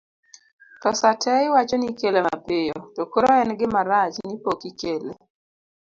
[0.81, 5.11] to sate iwacho ni ikele mapiyo to koro en gima rach ni pok ikele